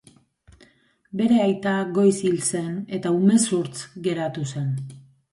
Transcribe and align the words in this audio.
Bere 1.19 1.35
aita 1.41 1.73
goiz 1.97 2.13
hil 2.29 2.39
zen 2.47 2.71
eta 2.99 3.11
umezurtz 3.17 3.75
geratu 4.09 4.47
zen. 4.55 4.73